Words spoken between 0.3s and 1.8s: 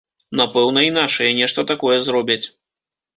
Напэўна, і нашыя нешта